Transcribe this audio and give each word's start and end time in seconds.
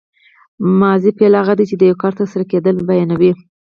ماضي 0.79 1.09
فعل 1.19 1.33
هغه 1.41 1.53
دی 1.57 1.65
چې 1.69 1.75
د 1.77 1.81
یو 1.89 1.97
کار 2.03 2.13
تر 2.19 2.25
سره 2.33 2.43
کېدل 2.51 2.75
بیانوي. 2.89 3.31